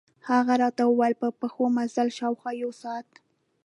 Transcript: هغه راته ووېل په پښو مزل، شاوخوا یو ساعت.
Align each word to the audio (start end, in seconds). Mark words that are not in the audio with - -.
هغه 0.29 0.53
راته 0.63 0.83
ووېل 0.87 1.13
په 1.21 1.27
پښو 1.39 1.65
مزل، 1.75 2.07
شاوخوا 2.17 2.51
یو 2.63 2.71
ساعت. 2.81 3.07